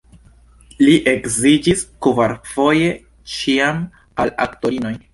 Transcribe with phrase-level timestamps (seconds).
[0.85, 2.91] Li edziĝis kvarfoje,
[3.37, 3.89] ĉiam
[4.25, 4.99] al aktorinoj.